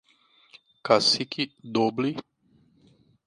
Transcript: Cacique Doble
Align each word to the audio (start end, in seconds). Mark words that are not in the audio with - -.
Cacique 0.83 1.53
Doble 1.63 2.15